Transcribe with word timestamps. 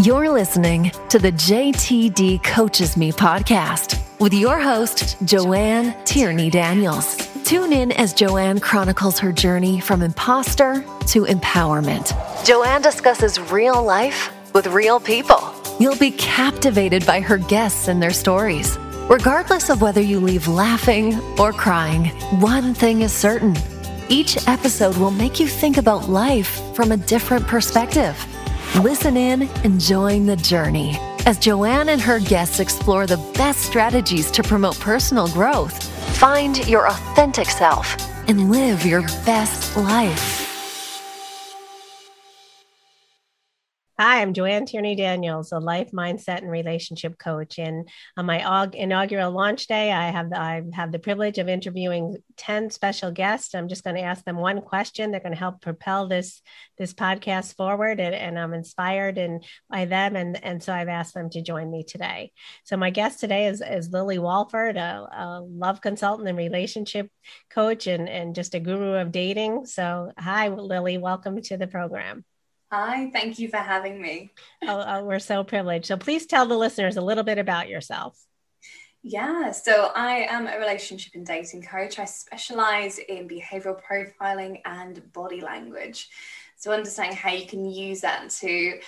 You're 0.00 0.30
listening 0.30 0.92
to 1.08 1.18
the 1.18 1.32
JTD 1.32 2.44
Coaches 2.44 2.96
Me 2.96 3.10
podcast 3.10 4.00
with 4.20 4.32
your 4.32 4.60
host, 4.60 5.16
Joanne 5.24 5.92
Tierney 6.04 6.50
Daniels. 6.50 7.16
Tune 7.42 7.72
in 7.72 7.90
as 7.90 8.14
Joanne 8.14 8.60
chronicles 8.60 9.18
her 9.18 9.32
journey 9.32 9.80
from 9.80 10.02
imposter 10.02 10.84
to 11.08 11.24
empowerment. 11.24 12.14
Joanne 12.46 12.80
discusses 12.80 13.40
real 13.50 13.82
life 13.82 14.30
with 14.54 14.68
real 14.68 15.00
people. 15.00 15.52
You'll 15.80 15.96
be 15.96 16.12
captivated 16.12 17.04
by 17.04 17.20
her 17.20 17.38
guests 17.38 17.88
and 17.88 18.00
their 18.00 18.12
stories. 18.12 18.78
Regardless 19.10 19.68
of 19.68 19.82
whether 19.82 20.00
you 20.00 20.20
leave 20.20 20.46
laughing 20.46 21.18
or 21.40 21.52
crying, 21.52 22.04
one 22.38 22.72
thing 22.72 23.00
is 23.00 23.12
certain 23.12 23.56
each 24.08 24.48
episode 24.48 24.96
will 24.96 25.10
make 25.10 25.38
you 25.38 25.46
think 25.46 25.76
about 25.76 26.08
life 26.08 26.60
from 26.74 26.92
a 26.92 26.96
different 26.96 27.46
perspective. 27.46 28.16
Listen 28.76 29.16
in 29.16 29.42
and 29.64 29.80
join 29.80 30.26
the 30.26 30.36
journey 30.36 30.96
as 31.28 31.38
Joanne 31.38 31.90
and 31.90 32.00
her 32.00 32.20
guests 32.20 32.58
explore 32.58 33.06
the 33.06 33.16
best 33.34 33.60
strategies 33.60 34.30
to 34.30 34.42
promote 34.42 34.80
personal 34.80 35.28
growth, 35.28 35.82
find 36.16 36.66
your 36.66 36.88
authentic 36.88 37.48
self, 37.48 37.96
and 38.28 38.50
live 38.50 38.86
your 38.86 39.02
best 39.26 39.76
life. 39.76 40.37
Hi, 44.00 44.22
I'm 44.22 44.32
Joanne 44.32 44.64
Tierney 44.64 44.94
Daniels, 44.94 45.50
a 45.50 45.58
life 45.58 45.90
mindset 45.90 46.38
and 46.38 46.50
relationship 46.52 47.18
coach. 47.18 47.58
And 47.58 47.88
on 48.16 48.26
my 48.26 48.68
inaugural 48.72 49.32
launch 49.32 49.66
day, 49.66 49.90
I 49.90 50.12
have 50.12 50.30
the, 50.30 50.40
I 50.40 50.62
have 50.72 50.92
the 50.92 51.00
privilege 51.00 51.38
of 51.38 51.48
interviewing 51.48 52.16
10 52.36 52.70
special 52.70 53.10
guests. 53.10 53.56
I'm 53.56 53.66
just 53.66 53.82
going 53.82 53.96
to 53.96 54.02
ask 54.02 54.24
them 54.24 54.36
one 54.36 54.60
question. 54.60 55.10
They're 55.10 55.18
going 55.18 55.32
to 55.32 55.38
help 55.38 55.62
propel 55.62 56.06
this 56.06 56.40
this 56.78 56.94
podcast 56.94 57.56
forward, 57.56 57.98
and, 57.98 58.14
and 58.14 58.38
I'm 58.38 58.54
inspired 58.54 59.18
and 59.18 59.42
by 59.68 59.86
them. 59.86 60.14
And, 60.14 60.44
and 60.44 60.62
so 60.62 60.72
I've 60.72 60.86
asked 60.86 61.14
them 61.14 61.28
to 61.30 61.42
join 61.42 61.68
me 61.68 61.82
today. 61.82 62.30
So 62.62 62.76
my 62.76 62.90
guest 62.90 63.18
today 63.18 63.48
is, 63.48 63.60
is 63.60 63.90
Lily 63.90 64.20
Walford, 64.20 64.76
a, 64.76 65.08
a 65.10 65.40
love 65.42 65.80
consultant 65.80 66.28
and 66.28 66.38
relationship 66.38 67.10
coach, 67.50 67.88
and, 67.88 68.08
and 68.08 68.36
just 68.36 68.54
a 68.54 68.60
guru 68.60 68.92
of 68.92 69.10
dating. 69.10 69.66
So 69.66 70.12
hi, 70.16 70.46
Lily, 70.46 70.98
welcome 70.98 71.42
to 71.42 71.56
the 71.56 71.66
program. 71.66 72.24
Hi, 72.70 73.10
thank 73.10 73.38
you 73.38 73.48
for 73.48 73.56
having 73.56 74.00
me. 74.00 74.30
Oh, 74.62 74.84
oh, 74.86 75.04
we're 75.04 75.18
so 75.20 75.42
privileged. 75.42 75.86
So 75.86 75.96
please 75.96 76.26
tell 76.26 76.46
the 76.46 76.56
listeners 76.56 76.96
a 76.96 77.00
little 77.00 77.24
bit 77.24 77.38
about 77.38 77.68
yourself. 77.68 78.22
Yeah, 79.02 79.52
so 79.52 79.90
I 79.94 80.26
am 80.28 80.48
a 80.48 80.58
relationship 80.58 81.14
and 81.14 81.24
dating 81.24 81.62
coach. 81.62 81.98
I 81.98 82.04
specialize 82.04 82.98
in 82.98 83.28
behavioral 83.28 83.80
profiling 83.80 84.60
and 84.64 85.12
body 85.12 85.40
language. 85.40 86.10
So, 86.56 86.72
understanding 86.72 87.16
how 87.16 87.30
you 87.30 87.46
can 87.46 87.64
use 87.70 88.00
that 88.00 88.28
to 88.30 88.80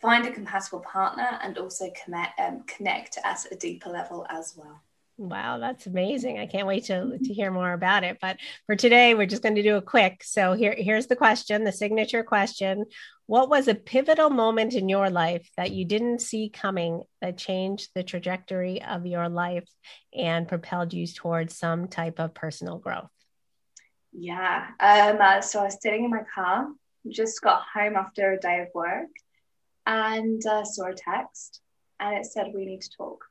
find 0.00 0.26
a 0.26 0.30
compatible 0.30 0.80
partner 0.80 1.38
and 1.42 1.56
also 1.56 1.90
connect, 2.04 2.38
um, 2.38 2.62
connect 2.66 3.18
at 3.24 3.46
a 3.50 3.56
deeper 3.56 3.88
level 3.88 4.26
as 4.28 4.54
well. 4.56 4.82
Wow, 5.18 5.56
that's 5.58 5.86
amazing. 5.86 6.38
I 6.38 6.46
can't 6.46 6.66
wait 6.66 6.84
to, 6.84 7.18
to 7.18 7.32
hear 7.32 7.50
more 7.50 7.72
about 7.72 8.04
it. 8.04 8.18
But 8.20 8.36
for 8.66 8.76
today, 8.76 9.14
we're 9.14 9.26
just 9.26 9.42
going 9.42 9.54
to 9.54 9.62
do 9.62 9.76
a 9.76 9.82
quick. 9.82 10.22
So 10.22 10.52
here, 10.52 10.74
here's 10.76 11.06
the 11.06 11.16
question, 11.16 11.64
the 11.64 11.72
signature 11.72 12.22
question. 12.22 12.84
What 13.26 13.48
was 13.48 13.66
a 13.66 13.74
pivotal 13.74 14.30
moment 14.30 14.74
in 14.74 14.88
your 14.88 15.10
life 15.10 15.50
that 15.56 15.72
you 15.72 15.84
didn't 15.84 16.20
see 16.20 16.48
coming 16.48 17.02
that 17.20 17.36
changed 17.36 17.90
the 17.94 18.04
trajectory 18.04 18.82
of 18.82 19.04
your 19.04 19.28
life 19.28 19.68
and 20.14 20.46
propelled 20.46 20.92
you 20.92 21.06
towards 21.08 21.58
some 21.58 21.88
type 21.88 22.20
of 22.20 22.34
personal 22.34 22.78
growth? 22.78 23.10
Yeah. 24.12 24.68
Um, 24.78 25.18
uh, 25.20 25.40
so 25.40 25.60
I 25.60 25.64
was 25.64 25.78
sitting 25.80 26.04
in 26.04 26.10
my 26.10 26.22
car, 26.32 26.68
just 27.08 27.42
got 27.42 27.62
home 27.74 27.96
after 27.96 28.32
a 28.32 28.40
day 28.40 28.60
of 28.60 28.68
work, 28.74 29.10
and 29.86 30.44
uh, 30.46 30.64
saw 30.64 30.86
a 30.86 30.94
text, 30.94 31.60
and 31.98 32.16
it 32.16 32.26
said, 32.26 32.52
We 32.54 32.64
need 32.64 32.82
to 32.82 32.90
talk. 32.96 33.24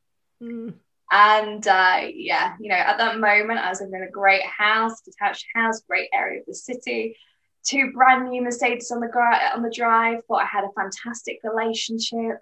Mm. 0.43 0.73
And 1.11 1.65
uh, 1.67 2.01
yeah, 2.13 2.55
you 2.59 2.69
know, 2.69 2.75
at 2.75 2.97
that 2.97 3.19
moment, 3.19 3.59
I 3.59 3.69
was 3.69 3.81
in 3.81 3.93
a 3.93 4.09
great 4.09 4.45
house, 4.45 5.01
detached 5.01 5.45
house, 5.55 5.81
great 5.87 6.09
area 6.13 6.41
of 6.41 6.45
the 6.47 6.55
city, 6.55 7.15
two 7.65 7.91
brand 7.91 8.29
new 8.29 8.41
Mercedes 8.41 8.91
on 8.91 8.99
the 8.99 9.07
on 9.53 9.61
the 9.61 9.69
drive. 9.69 10.23
Thought 10.25 10.43
I 10.43 10.45
had 10.45 10.63
a 10.63 10.71
fantastic 10.75 11.39
relationship, 11.43 12.37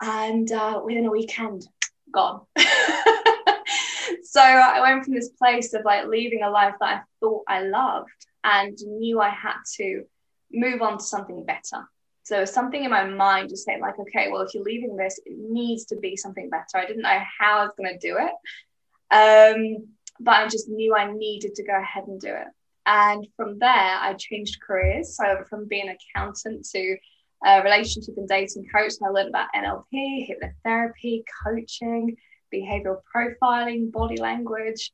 and 0.00 0.50
uh, 0.50 0.80
within 0.84 1.06
a 1.06 1.10
weekend, 1.10 1.66
gone. 2.12 2.42
so 2.56 4.40
I 4.40 4.80
went 4.80 5.04
from 5.04 5.14
this 5.14 5.30
place 5.30 5.74
of 5.74 5.84
like 5.84 6.06
leaving 6.06 6.42
a 6.42 6.50
life 6.50 6.74
that 6.80 6.96
I 6.96 7.00
thought 7.20 7.44
I 7.48 7.62
loved 7.62 8.08
and 8.44 8.76
knew 8.82 9.20
I 9.20 9.30
had 9.30 9.56
to 9.76 10.04
move 10.52 10.82
on 10.82 10.98
to 10.98 11.04
something 11.04 11.44
better. 11.44 11.88
So 12.24 12.44
something 12.44 12.84
in 12.84 12.90
my 12.90 13.04
mind 13.04 13.48
just 13.48 13.64
saying 13.64 13.80
like, 13.80 13.98
okay, 13.98 14.28
well, 14.30 14.42
if 14.42 14.54
you're 14.54 14.62
leaving 14.62 14.96
this, 14.96 15.18
it 15.26 15.36
needs 15.36 15.86
to 15.86 15.96
be 15.96 16.16
something 16.16 16.48
better. 16.48 16.76
I 16.76 16.86
didn't 16.86 17.02
know 17.02 17.20
how 17.38 17.58
I 17.58 17.64
was 17.64 17.72
going 17.76 17.98
to 17.98 18.08
do 18.08 18.16
it, 18.18 18.32
um, 19.10 19.88
but 20.20 20.36
I 20.36 20.48
just 20.48 20.68
knew 20.68 20.94
I 20.94 21.12
needed 21.12 21.56
to 21.56 21.64
go 21.64 21.76
ahead 21.76 22.04
and 22.06 22.20
do 22.20 22.28
it. 22.28 22.46
And 22.86 23.26
from 23.36 23.58
there, 23.58 23.70
I 23.70 24.14
changed 24.18 24.60
careers. 24.60 25.16
So 25.16 25.44
from 25.48 25.68
being 25.68 25.88
an 25.88 25.96
accountant 26.14 26.66
to 26.70 26.96
a 27.44 27.62
relationship 27.62 28.14
and 28.16 28.28
dating 28.28 28.66
coach, 28.74 28.92
and 29.00 29.08
I 29.08 29.10
learned 29.10 29.28
about 29.28 29.48
NLP, 29.54 30.28
hypnotherapy, 30.28 31.22
coaching, 31.44 32.16
behavioral 32.52 33.00
profiling, 33.14 33.90
body 33.90 34.16
language, 34.16 34.92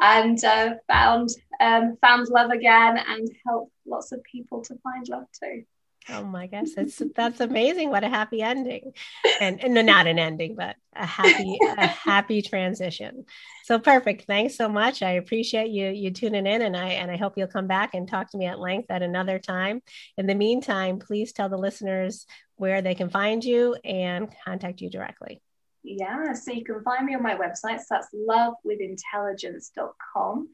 and 0.00 0.42
uh, 0.44 0.74
found 0.88 1.30
um, 1.60 1.96
found 2.00 2.28
love 2.28 2.50
again 2.50 2.98
and 2.98 3.28
helped 3.46 3.72
lots 3.86 4.12
of 4.12 4.22
people 4.24 4.62
to 4.62 4.74
find 4.82 5.08
love 5.08 5.26
too. 5.42 5.64
Oh 6.08 6.24
my 6.24 6.46
gosh, 6.52 6.68
that's 6.76 7.02
that's 7.14 7.40
amazing! 7.40 7.90
What 7.90 8.04
a 8.04 8.08
happy 8.08 8.40
ending, 8.42 8.92
and, 9.40 9.62
and 9.62 9.74
not 9.86 10.06
an 10.06 10.18
ending, 10.18 10.54
but 10.54 10.76
a 10.94 11.06
happy 11.06 11.58
a 11.76 11.86
happy 11.86 12.42
transition. 12.42 13.24
So 13.64 13.78
perfect. 13.78 14.26
Thanks 14.26 14.56
so 14.56 14.68
much. 14.68 15.02
I 15.02 15.12
appreciate 15.12 15.70
you 15.70 15.88
you 15.88 16.10
tuning 16.10 16.46
in, 16.46 16.60
and 16.62 16.76
I 16.76 16.88
and 16.90 17.10
I 17.10 17.16
hope 17.16 17.34
you'll 17.36 17.48
come 17.48 17.66
back 17.66 17.94
and 17.94 18.08
talk 18.08 18.30
to 18.30 18.38
me 18.38 18.46
at 18.46 18.60
length 18.60 18.90
at 18.90 19.02
another 19.02 19.38
time. 19.38 19.82
In 20.16 20.26
the 20.26 20.34
meantime, 20.34 20.98
please 20.98 21.32
tell 21.32 21.48
the 21.48 21.58
listeners 21.58 22.26
where 22.56 22.82
they 22.82 22.94
can 22.94 23.10
find 23.10 23.44
you 23.44 23.74
and 23.84 24.28
contact 24.44 24.80
you 24.80 24.90
directly. 24.90 25.40
Yeah, 25.82 26.32
so 26.32 26.52
you 26.52 26.64
can 26.64 26.82
find 26.82 27.06
me 27.06 27.14
on 27.14 27.22
my 27.22 27.36
website. 27.36 27.78
So 27.78 27.84
that's 27.90 28.08
lovewithintelligence.com. 28.12 30.48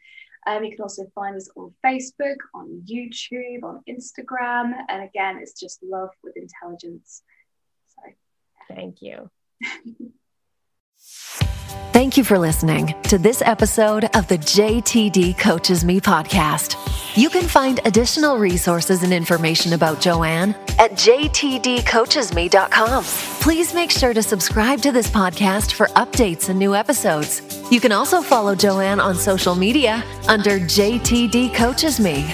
Um, 0.47 0.64
you 0.64 0.70
can 0.70 0.82
also 0.82 1.04
find 1.14 1.36
us 1.36 1.48
on 1.56 1.72
Facebook, 1.84 2.36
on 2.54 2.82
YouTube, 2.84 3.62
on 3.62 3.80
Instagram. 3.88 4.72
And 4.88 5.03
again, 5.04 5.38
it's 5.41 5.58
just 5.58 5.82
love 5.82 6.10
with 6.22 6.36
intelligence. 6.36 7.22
So, 7.88 8.03
thank 8.75 9.02
you. 9.02 9.31
Thank 11.92 12.16
you 12.16 12.25
for 12.25 12.38
listening 12.38 12.94
to 13.03 13.19
this 13.19 13.42
episode 13.42 14.04
of 14.16 14.26
the 14.26 14.38
JTD 14.38 15.38
Coaches 15.38 15.84
Me 15.84 16.00
podcast. 16.00 16.78
You 17.19 17.28
can 17.28 17.47
find 17.47 17.80
additional 17.84 18.38
resources 18.38 19.02
and 19.02 19.12
information 19.12 19.75
about 19.75 20.00
Joanne 20.00 20.54
at 20.78 20.92
jtdcoachesme.com. 20.92 23.04
Please 23.42 23.75
make 23.75 23.91
sure 23.91 24.14
to 24.14 24.22
subscribe 24.22 24.81
to 24.81 24.91
this 24.91 25.08
podcast 25.08 25.72
for 25.72 25.88
updates 25.88 26.48
and 26.48 26.58
new 26.58 26.75
episodes. 26.75 27.42
You 27.70 27.81
can 27.81 27.92
also 27.92 28.22
follow 28.22 28.54
Joanne 28.54 28.98
on 28.98 29.14
social 29.14 29.54
media 29.54 30.02
under 30.28 30.58
JTD 30.58 31.54
Coaches 31.54 32.00
Me. 32.00 32.25